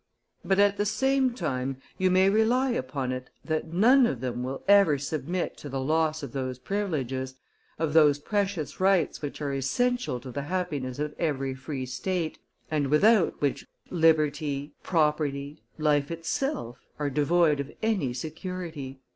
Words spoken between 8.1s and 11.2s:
precious rights which are essential to the happiness of